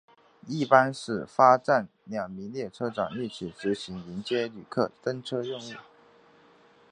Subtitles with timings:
[0.47, 5.73] 一般在始发站两名列车长一起执行迎接旅客登车任务。